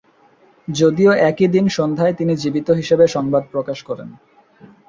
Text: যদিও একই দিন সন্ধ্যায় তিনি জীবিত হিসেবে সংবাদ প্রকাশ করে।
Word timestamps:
যদিও 0.67 1.11
একই 1.29 1.47
দিন 1.47 1.65
সন্ধ্যায় 1.69 2.13
তিনি 2.13 2.33
জীবিত 2.35 2.67
হিসেবে 2.71 3.05
সংবাদ 3.07 3.43
প্রকাশ 3.51 3.79
করে। 3.83 4.05